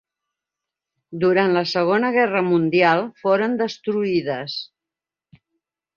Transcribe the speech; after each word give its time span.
Durant 1.23 1.53
la 1.57 1.63
Segona 1.73 2.11
Guerra 2.17 2.43
Mundial 2.49 3.05
foren 3.25 3.55
destruïdes. 3.63 4.57